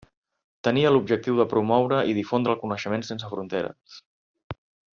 Tenia 0.67 0.91
l'objectiu 0.93 1.37
de 1.41 1.45
promoure 1.51 1.99
i 2.13 2.17
difondre 2.19 2.53
el 2.55 2.59
coneixement 2.63 3.07
sense 3.11 3.31
fronteres. 3.35 4.01